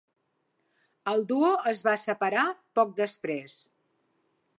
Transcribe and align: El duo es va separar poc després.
El 1.11 1.21
duo 1.31 1.51
es 1.71 1.81
va 1.89 1.95
separar 2.05 2.45
poc 2.79 2.95
després. 3.01 3.59